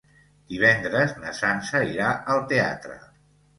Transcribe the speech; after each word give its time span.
Divendres 0.53 1.13
na 1.25 1.35
Sança 1.41 1.83
irà 1.91 2.11
al 2.37 2.43
teatre. 2.55 3.01